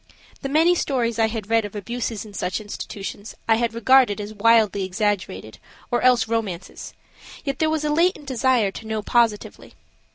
[0.41, 4.33] The many stories I had read of abuses in such institutions I had regarded as
[4.33, 5.59] wildly exaggerated
[5.91, 6.95] or else romances,
[7.43, 9.75] yet there was a latent desire to know positively.